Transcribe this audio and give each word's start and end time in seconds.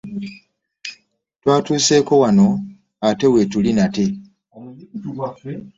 Twatuseeko 1.41 2.13
wano 2.23 2.47
ate 3.07 3.25
wettuli 3.33 3.71
natte. 3.77 4.05